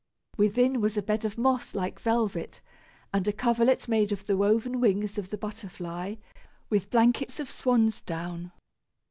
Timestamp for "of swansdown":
7.39-8.51